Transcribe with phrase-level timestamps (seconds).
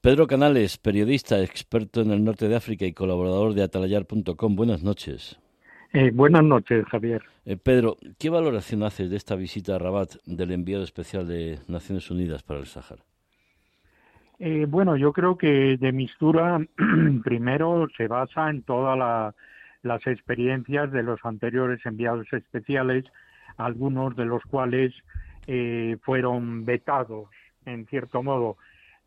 [0.00, 4.54] Pedro Canales, periodista, experto en el norte de África y colaborador de atalayar.com.
[4.54, 5.40] Buenas noches.
[5.92, 7.22] Eh, buenas noches, Javier.
[7.44, 12.10] Eh, Pedro, ¿qué valoración haces de esta visita a Rabat del enviado especial de Naciones
[12.10, 13.02] Unidas para el Sáhara?
[14.38, 16.60] Eh, bueno, yo creo que de Mistura
[17.24, 19.34] primero se basa en todas
[19.82, 23.04] las experiencias de los anteriores enviados especiales,
[23.56, 24.94] algunos de los cuales
[26.02, 27.30] fueron vetados,
[27.64, 28.58] en cierto modo,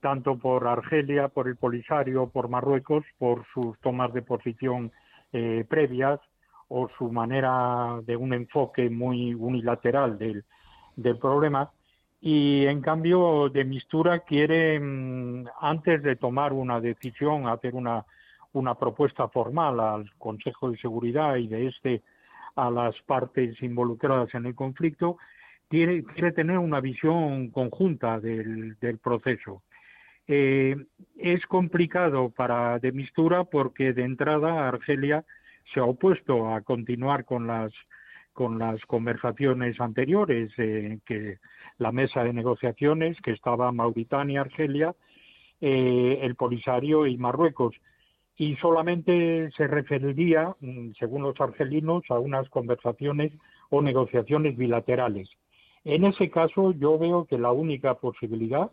[0.02, 4.91] tanto por Argelia, por el Polisario, por Marruecos, por sus tomas de posición
[5.69, 6.19] previas
[6.74, 10.46] o su manera de un enfoque muy unilateral del,
[11.19, 11.69] problema.
[12.21, 18.05] Y en cambio, de Mistura quiere, mm, antes de tomar una decisión, hacer una,
[18.54, 22.04] una propuesta formal al Consejo de Seguridad y de este
[22.55, 25.18] a las partes involucradas en el conflicto,
[25.69, 29.61] quiere, quiere tener una visión conjunta del proceso.
[30.28, 30.75] Eh,
[31.18, 35.25] es complicado para de Mistura porque de entrada Argelia
[35.73, 37.72] se ha opuesto a continuar con las
[38.33, 41.39] con las conversaciones anteriores eh, que
[41.78, 44.95] la mesa de negociaciones que estaba Mauritania, Argelia,
[45.59, 47.75] eh, el Polisario y Marruecos
[48.38, 53.33] y solamente se referiría, mm, según los argelinos, a unas conversaciones
[53.69, 55.30] o negociaciones bilaterales.
[55.83, 58.72] En ese caso, yo veo que la única posibilidad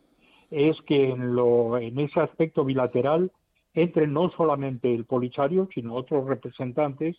[0.51, 3.31] es que en, lo, en ese aspecto bilateral
[3.75, 7.17] entre no solamente el Polisario, sino otros representantes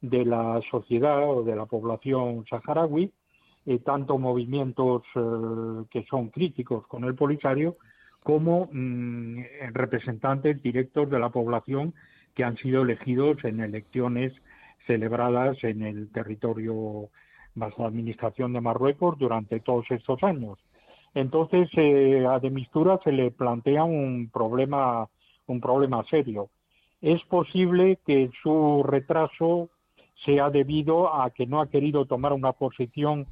[0.00, 3.12] de la sociedad o de la población saharaui,
[3.66, 7.76] eh, tanto movimientos eh, que son críticos con el Polisario
[8.22, 9.40] como mm,
[9.72, 11.94] representantes directos de la población
[12.34, 14.32] que han sido elegidos en elecciones
[14.86, 17.10] celebradas en el territorio
[17.54, 20.58] bajo la administración de Marruecos durante todos estos años.
[21.18, 25.08] Entonces, eh, a de Mistura se le plantea un problema
[25.48, 26.48] un problema serio.
[27.00, 29.68] Es posible que su retraso
[30.24, 33.26] sea debido a que no ha querido tomar una posición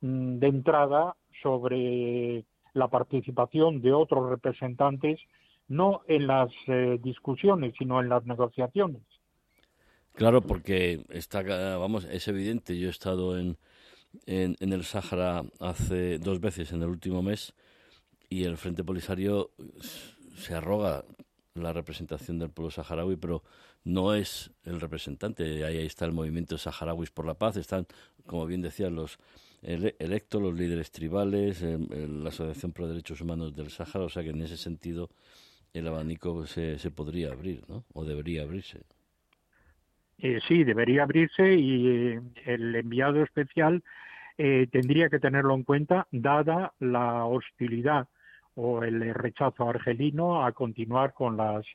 [0.00, 5.18] mm, de entrada sobre la participación de otros representantes,
[5.66, 9.02] no en las eh, discusiones, sino en las negociaciones.
[10.12, 11.42] Claro, porque está,
[11.78, 12.78] vamos, es evidente.
[12.78, 13.56] Yo he estado en,
[14.26, 17.54] en, en el Sáhara hace dos veces en el último mes
[18.28, 19.50] y el Frente Polisario
[20.36, 21.04] se arroga
[21.54, 23.44] la representación del pueblo saharaui, pero
[23.84, 25.64] no es el representante.
[25.64, 27.86] Ahí, está el movimiento saharauis por la paz, están,
[28.26, 29.18] como bien decían, los
[29.62, 34.42] electos, los líderes tribales, la Asociación Pro Derechos Humanos del Sahara, o sea que en
[34.42, 35.10] ese sentido
[35.72, 37.84] el abanico se, se podría abrir, ¿no?
[37.94, 38.80] O debería abrirse.
[40.24, 43.84] Eh, sí, debería abrirse y eh, el enviado especial
[44.38, 48.08] eh, tendría que tenerlo en cuenta, dada la hostilidad
[48.54, 51.66] o el rechazo argelino a continuar con las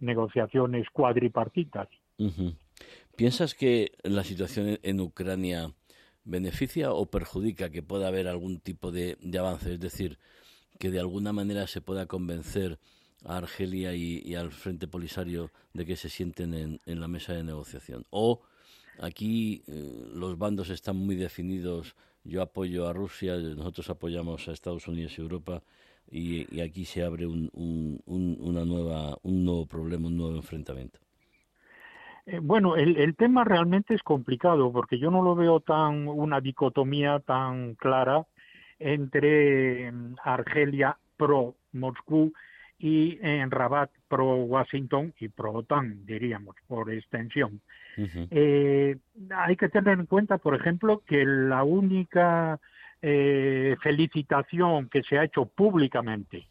[0.00, 1.88] negociaciones cuadripartitas.
[3.14, 5.70] ¿Piensas que la situación en Ucrania
[6.24, 9.74] beneficia o perjudica que pueda haber algún tipo de, avance?
[9.74, 10.18] Es decir,
[10.78, 12.78] que de alguna manera se pueda convencer
[13.24, 18.04] a Argelia y, al Frente Polisario de que se sienten en, la mesa de negociación.
[18.10, 18.42] O
[19.00, 21.96] aquí eh, los bandos están muy definidos.
[22.24, 25.62] Yo apoyo a Rusia, nosotros apoyamos a Estados Unidos y Europa
[26.10, 27.50] y, aquí se abre un,
[28.06, 30.98] una nueva, un nuevo problema, un nuevo enfrentamiento.
[32.26, 36.42] Eh, bueno, el, el, tema realmente es complicado porque yo no lo veo tan una
[36.42, 38.26] dicotomía tan clara
[38.78, 42.32] entre mm, Argelia pro Moscú
[42.78, 47.60] y en Rabat pro Washington y pro OTAN, diríamos, por extensión.
[48.30, 48.96] eh,
[49.34, 52.60] hay que tener en cuenta, por ejemplo, que la única
[53.02, 56.46] eh, felicitación que se ha hecho públicamente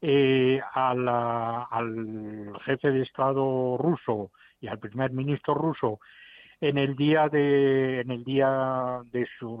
[0.00, 4.30] eh, al jefe de Estado ruso
[4.60, 5.98] y al primer ministro ruso
[6.60, 9.58] en el día de en el día de su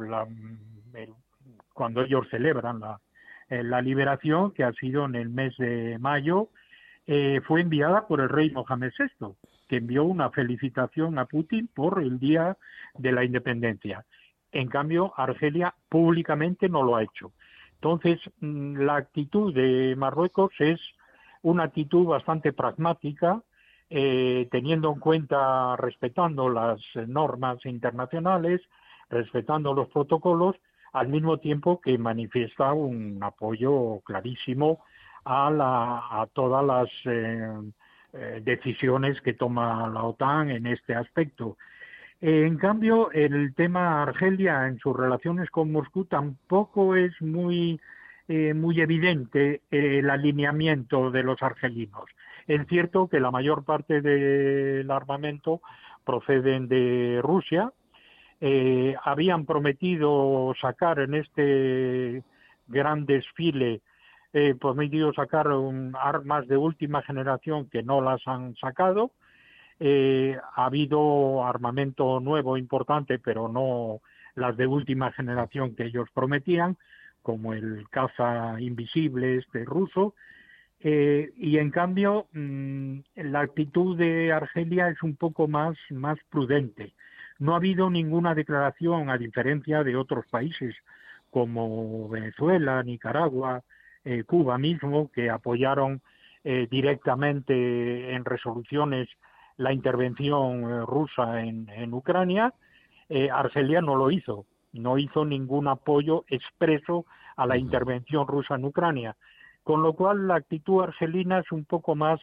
[1.72, 3.00] cuando ellos celebran la,
[3.48, 6.48] la liberación que ha sido en el mes de mayo
[7.06, 9.34] eh, fue enviada por el rey Mohamed VI
[9.68, 12.56] que envió una felicitación a Putin por el día
[12.94, 14.04] de la independencia
[14.54, 17.32] en cambio, Argelia públicamente no lo ha hecho.
[17.74, 20.80] Entonces, mm, la actitud de Marruecos es
[21.42, 23.42] una actitud bastante pragmática,
[23.90, 28.62] eh, teniendo en cuenta, respetando las normas internacionales,
[29.10, 30.56] respetando los protocolos,
[30.94, 34.80] al mismo tiempo que manifiesta un apoyo clarísimo
[35.26, 37.48] a, todas las eh,
[38.12, 41.56] eh, decisiones que toma la OTAN en este aspecto.
[42.20, 47.78] En cambio, el tema Argelia en sus relaciones con Moscú tampoco es muy
[48.26, 52.04] eh, muy evidente el alineamiento de los argelinos.
[52.46, 55.60] Es cierto que la mayor parte del armamento
[56.04, 57.70] proceden de Rusia.
[58.40, 62.22] Eh, habían prometido sacar en este
[62.66, 63.80] gran desfile,
[64.32, 65.48] eh, prometido sacar
[66.00, 69.12] armas de última generación que no las han sacado.
[69.80, 74.00] Eh, ha habido armamento nuevo importante, pero no
[74.34, 76.76] las de última generación que ellos prometían,
[77.22, 80.14] como el caza invisible este ruso,
[80.80, 86.92] y en cambio mm, la actitud de Argelia es un poco más, más prudente.
[87.38, 90.74] No ha habido ninguna declaración, a diferencia de otros países
[91.30, 93.62] como Venezuela, Nicaragua,
[94.04, 96.00] eh, Cuba mismo, que apoyaron
[96.44, 99.08] eh, directamente en resoluciones
[99.56, 102.52] la intervención rusa en, en Ucrania.
[103.30, 109.16] Argelia no lo hizo no hizo ningún apoyo expreso a la intervención rusa en Ucrania,
[109.62, 112.20] con lo cual la actitud argelina es un poco más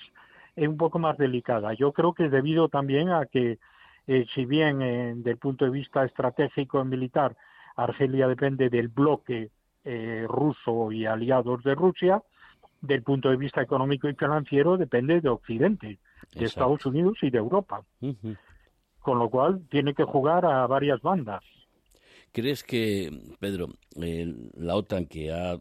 [0.58, 1.74] un poco más delicada.
[1.74, 3.58] Yo creo que es debido también a que
[4.08, 7.36] eh, si bien eh, desde el punto de vista estratégico y militar
[7.76, 9.52] Argelia depende del bloque
[9.84, 12.22] eh, ruso y aliados de Rusia,
[12.82, 16.00] del punto de vista económico y financiero depende de Occidente,
[16.34, 17.84] de Estados Unidos y de Europa.
[19.00, 21.44] Con lo cual tiene que jugar a varias bandas.
[22.32, 25.56] ¿Crees que, Pedro, la OTAN que ha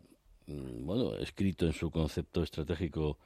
[0.46, 3.18] mm, bueno, escrito en su concepto estratégico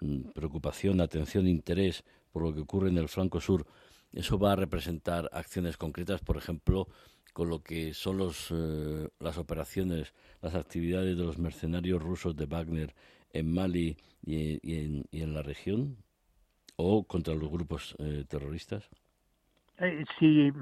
[0.00, 3.66] mm, preocupación, atención, interés por lo que ocurre en el flanco sur,
[4.14, 6.88] eso va a representar acciones concretas, por ejemplo,
[7.32, 12.46] con lo que son los, eh, las operaciones, las actividades de los mercenarios rusos de
[12.46, 12.94] Wagner
[13.32, 14.60] en Mali y,
[15.12, 15.96] en, la región
[16.76, 18.88] o contra los grupos eh, terroristas?
[19.78, 20.52] Eh, sí,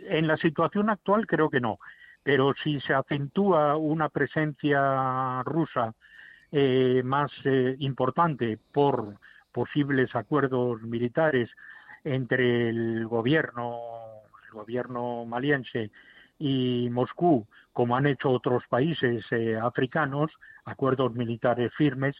[0.00, 1.78] en la situación actual creo que no,
[2.22, 5.94] pero si se acentúa una presencia rusa
[7.02, 7.32] más
[7.80, 9.16] importante por
[9.50, 11.50] posibles acuerdos militares
[12.04, 13.78] entre el gobierno,
[14.46, 15.90] el gobierno maliense
[16.38, 20.30] y Moscú, como han hecho otros países eh, africanos,
[20.64, 22.16] acuerdos militares firmes,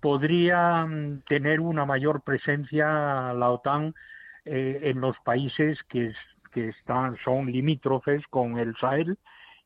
[0.00, 3.94] podría mm, tener una mayor presencia la OTAN
[4.46, 6.12] en los países que
[6.54, 9.18] están, son limítrofes con el Sahel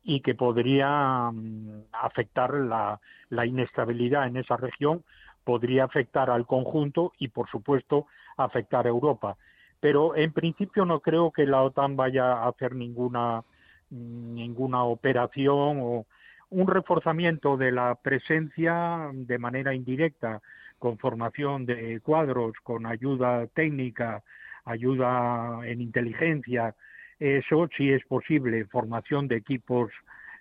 [0.02, 5.04] y que podría mm, afectar la inestabilidad en esa región,
[5.48, 8.06] podría afectar al conjunto y, por supuesto,
[8.36, 9.38] afectar a Europa.
[9.80, 13.42] Pero en principio no creo que la OTAN vaya a hacer ninguna,
[13.88, 16.04] ninguna operación o
[16.50, 20.42] un reforzamiento de la presencia de manera indirecta,
[20.78, 24.22] con formación de cuadros, con ayuda técnica,
[24.66, 26.74] ayuda en inteligencia,
[27.18, 29.90] eso sí es posible, formación de equipos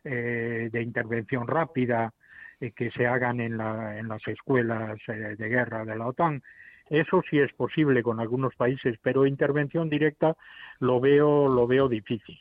[0.04, 2.12] eh, de intervención rápida
[2.60, 6.42] que se hagan en, la, en las escuelas eh, de guerra de la OTAN.
[6.90, 10.38] Eso sí es posible con algunos países, pero intervención directa
[10.80, 12.38] lo veo lo veo difícil.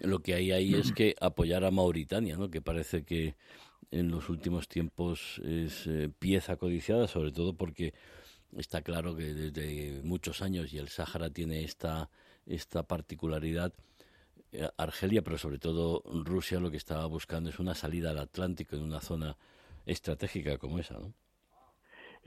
[0.00, 2.50] Lo que hay ahí es que apoyar a Mauritania, ¿no?
[2.50, 3.36] que parece que
[3.92, 5.88] en los últimos tiempos es
[6.18, 7.94] pieza codiciada, sobre todo porque
[8.56, 12.10] Está claro que desde muchos años y el Sáhara tiene esta,
[12.44, 13.72] esta particularidad.
[14.52, 18.76] Eh, Argelia, pero sobre todo Rusia, lo que estaba buscando es una salida al Atlántico
[18.76, 19.34] en una zona
[19.86, 21.12] estratégica como esa, ¿no?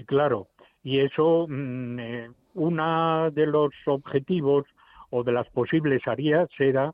[0.07, 0.49] Claro,
[0.83, 4.65] y eso, mm, eh, uno de los objetivos
[5.09, 6.93] o de las posibles áreas será,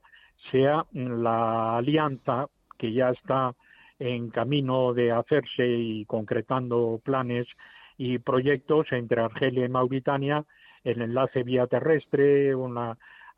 [0.52, 3.56] sea la alianza que ya está
[4.00, 7.48] en camino de hacerse y concretando planes
[7.98, 10.44] y proyectos entre Argelia y Mauritania,
[10.84, 12.98] el enlace vía terrestre, una,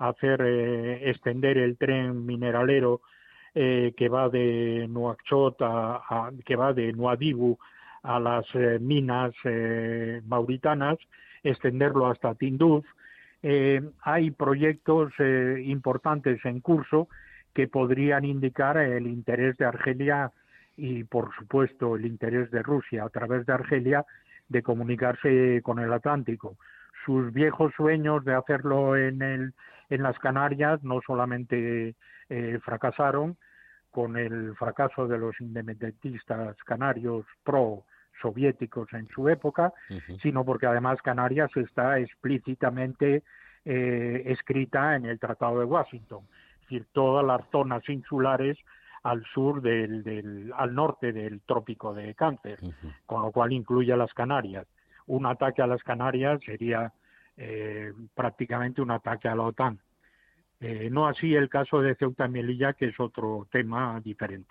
[0.09, 3.01] hacer eh, extender el tren mineralero
[3.55, 7.57] eh, que va de Nuakchot a, que va de Nuadibu
[8.03, 9.33] a las eh, minas
[10.25, 10.97] mauritanas,
[11.43, 12.85] extenderlo hasta Tinduf.
[14.01, 15.11] hay proyectos
[15.65, 17.07] importantes en curso
[17.53, 20.31] que podrían indicar el interés de Argelia
[20.75, 24.05] y, por supuesto, el interés de Rusia a través de Argelia
[24.49, 26.57] de comunicarse con el Atlántico.
[27.05, 29.53] Sus viejos sueños de hacerlo en, el,
[29.89, 31.95] en las Canarias no solamente
[32.29, 33.37] eh, fracasaron
[33.91, 37.83] con el fracaso de los independentistas canarios pro
[38.21, 39.73] soviéticos en su época,
[40.21, 43.23] sino porque además Canarias está explícitamente
[43.65, 46.23] eh, escrita en el Tratado de Washington.
[46.55, 48.57] Es decir, todas las zonas insulares
[49.03, 52.59] al sur del, al norte del trópico de Cáncer,
[53.05, 54.65] con lo cual incluye a las Canarias.
[55.05, 56.93] Un ataque a las Canarias sería
[57.37, 59.79] eh, prácticamente un ataque a la OTAN.
[60.59, 64.49] Eh, no así el caso de Ceuta y Melilla, que es otro tema diferente.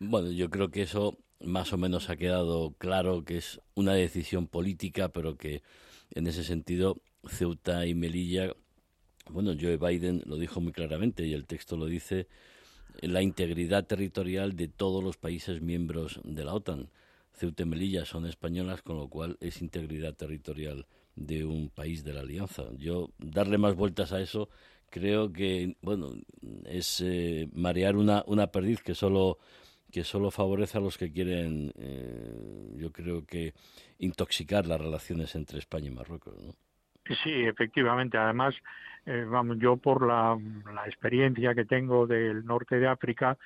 [0.00, 4.46] Bueno, yo creo que eso más o menos ha quedado claro que es una decisión
[4.46, 5.62] política, pero que
[6.10, 8.52] en ese sentido Ceuta y Melilla,
[9.28, 12.26] bueno, Joe Biden lo dijo muy claramente y el texto lo dice,
[13.00, 16.88] la integridad territorial de todos los países miembros de la OTAN.
[17.32, 20.86] Ceuta y Melilla son españolas, con lo cual es integridad territorial
[21.16, 22.64] de un país de la alianza.
[22.78, 24.48] Yo darle más vueltas a eso
[24.90, 26.08] creo que bueno
[26.66, 29.38] es eh, marear una, una perdiz que solo
[29.90, 33.54] que solo favorece a los que quieren eh, yo creo que
[33.98, 36.52] intoxicar las relaciones entre España y Marruecos ¿no?
[37.22, 38.54] sí efectivamente además
[39.06, 40.36] eh, vamos yo por la,
[40.74, 43.38] la experiencia que tengo del norte de África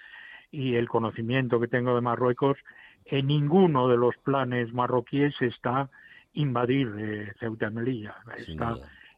[0.51, 2.57] y el conocimiento que tengo de Marruecos
[3.05, 5.91] en ninguno de los planes marroquíes está
[6.35, 8.15] invadir eh, Ceuta y Melilla.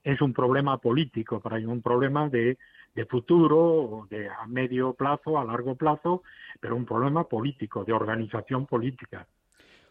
[0.02, 2.58] es un problema político, para un problema de,
[2.94, 6.23] de futuro, de a medio plazo, a largo plazo,
[6.61, 9.26] pero un problema político, de organización política.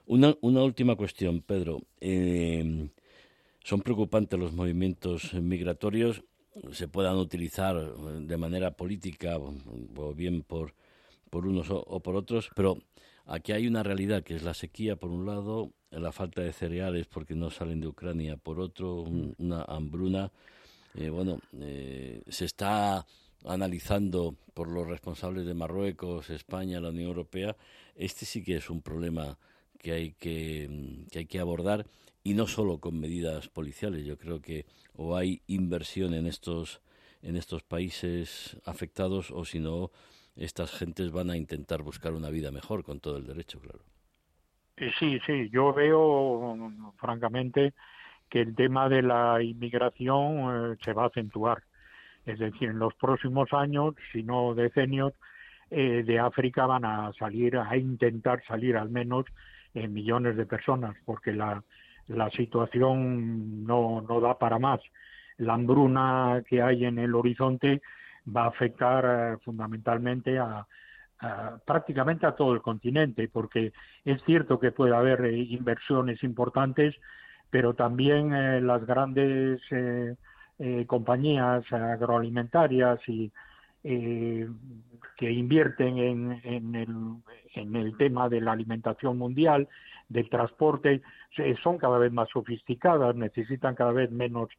[0.07, 1.81] Una, una última cuestión, Pedro.
[1.99, 2.87] Eh,
[3.63, 6.23] son preocupantes los movimientos migratorios,
[6.71, 10.73] se puedan utilizar de manera política o bien por,
[11.29, 12.77] por unos o por otros, pero
[13.25, 17.07] aquí hay una realidad que es la sequía por un lado, la falta de cereales
[17.07, 19.35] porque no salen de Ucrania, por otro, mm.
[19.39, 20.31] una hambruna.
[20.95, 23.05] Eh, bueno, eh, se está
[23.45, 27.55] analizando por los responsables de Marruecos, España, la Unión Europea.
[27.95, 29.37] Este sí que es un problema
[29.77, 31.85] que hay que, mm, que hay que abordar
[32.23, 34.05] y no solo con medidas policiales.
[34.05, 36.81] Yo creo que o hay inversión en estos
[37.21, 39.91] en estos países afectados o si no
[40.35, 43.79] estas gentes van a intentar buscar una vida mejor con todo el derecho, claro.
[44.77, 46.57] Sí, sí, yo veo
[46.97, 47.73] francamente
[48.29, 51.63] que el tema de la inmigración eh, se va a acentuar.
[52.25, 55.13] Es decir, en los próximos años, si no decenios,
[55.71, 59.25] eh, de África van a salir, a intentar salir al menos
[59.73, 61.63] eh, millones de personas, porque la,
[62.07, 64.81] la situación no, no da para más.
[65.37, 67.81] La hambruna que hay en el horizonte
[68.27, 70.67] va a afectar fundamentalmente a,
[71.65, 76.95] prácticamente a todo el continente, porque es cierto que puede haber eh, inversiones importantes,
[77.49, 80.15] pero también eh, las grandes eh,
[80.87, 83.31] compañías agroalimentarias y
[83.83, 86.95] que invierten en, en, el,
[87.53, 89.69] en el tema de la alimentación mundial,
[90.09, 91.03] del transporte,
[91.61, 94.49] son cada vez más sofisticadas, necesitan cada vez menos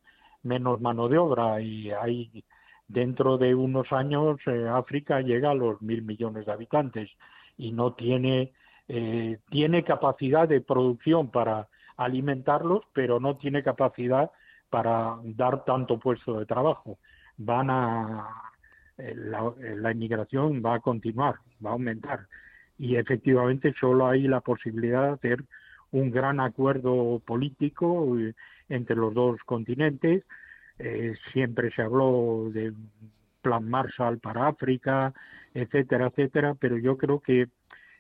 [0.44, 2.44] menos mano de obra y hay
[2.88, 7.11] dentro de unos años eh, África llega a los mil millones de habitantes
[7.57, 8.52] y no tiene
[8.88, 14.31] eh, tiene capacidad de producción para alimentarlos, pero no tiene capacidad
[14.71, 16.99] para dar tanto puesto de trabajo.
[17.37, 18.28] Van a
[18.99, 22.26] eh, la, la inmigración va a continuar, va a aumentar
[22.78, 25.45] y efectivamente solo hay la posibilidad de hacer
[25.93, 28.16] un gran acuerdo político
[28.69, 30.25] entre los dos continentes
[30.78, 32.73] eh, siempre se habló de
[33.42, 35.12] plan Marshall para África,
[35.54, 37.49] etcétera, etcétera, pero yo creo que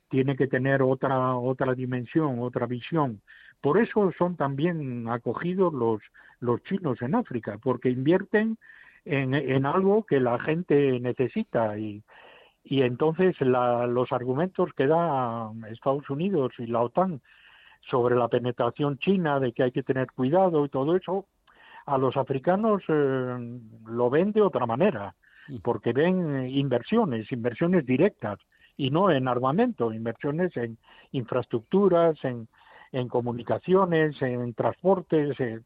[0.08, 3.20] tiene que tener otra otra dimensión, otra visión.
[3.60, 6.00] Por eso son también acogidos los
[6.40, 8.58] los chinos en África, porque invierten
[9.04, 12.02] en, en algo que la gente necesita y
[12.68, 17.22] y entonces la, los argumentos que da Estados Unidos y la OTAN
[17.88, 21.26] sobre la penetración china, de que hay que tener cuidado y todo eso,
[21.86, 25.14] a los africanos eh, lo ven de otra manera,
[25.48, 25.56] mm.
[25.62, 28.38] porque ven inversiones, inversiones directas,
[28.76, 30.76] y no en armamento, inversiones en
[31.12, 32.48] infraestructuras, en,
[32.92, 35.60] en comunicaciones, en transportes, eh,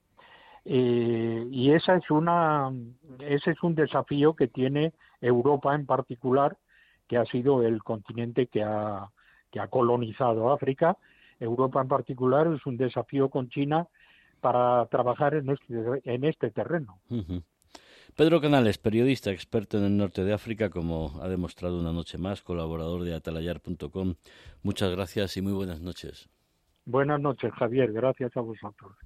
[0.64, 2.70] eh, y esa es una,
[3.20, 6.56] ese es un desafío que tiene Europa en particular,
[7.08, 9.08] que ha sido el continente que ha,
[9.50, 10.96] que ha colonizado África.
[11.40, 13.88] Europa en particular es un desafío con China
[14.40, 16.98] para trabajar en este, en este terreno.
[18.16, 22.42] Pedro Canales, periodista experto en el norte de África, como ha demostrado una noche más,
[22.42, 24.14] colaborador de atalayar.com.
[24.62, 26.28] Muchas gracias y muy buenas noches.
[26.84, 27.92] Buenas noches, Javier.
[27.92, 28.92] Gracias a vosotros.